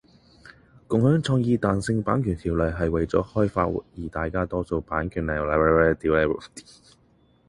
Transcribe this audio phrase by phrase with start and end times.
[0.87, 6.79] 共享創意彈性版權條款係為咗開發而家大多數版權制度冇嘅中間地帶